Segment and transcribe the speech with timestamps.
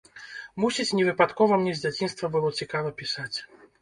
[0.61, 3.35] Мусіць, невыпадкова мне з дзяцінства было цікава пісаць.